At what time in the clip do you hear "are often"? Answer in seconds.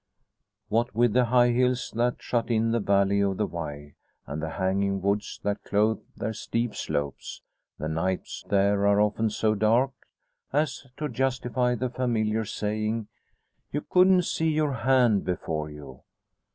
8.87-9.29